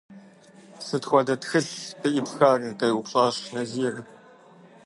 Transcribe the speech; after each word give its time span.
–Сыт 0.85 1.03
хуэдэ 1.07 1.35
тхылъ 1.41 1.73
къеӀыпхар?– 1.99 2.59
къеупщӀащ 2.79 3.35
Назир. 3.53 3.95